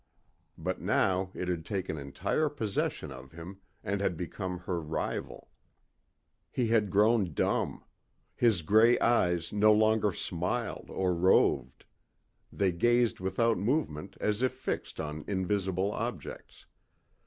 But 0.57 0.81
now 0.81 1.29
it 1.35 1.47
had 1.47 1.63
taken 1.63 1.95
entire 1.95 2.49
possession 2.49 3.11
of 3.11 3.33
him 3.33 3.59
and 3.83 4.01
had 4.01 4.17
become 4.17 4.57
her 4.61 4.79
rival. 4.81 5.51
He 6.49 6.69
had 6.69 6.89
grown 6.89 7.35
dumb. 7.35 7.83
His 8.35 8.63
grey 8.63 8.97
eyes 8.97 9.53
no 9.53 9.71
longer 9.71 10.11
smiled 10.11 10.89
or 10.89 11.13
roved. 11.13 11.85
They 12.51 12.71
gazed 12.71 13.19
without 13.19 13.59
movement 13.59 14.17
as 14.19 14.41
if 14.41 14.53
fixed 14.53 14.99
on 14.99 15.23
invisible 15.27 15.91
objects. 15.91 16.65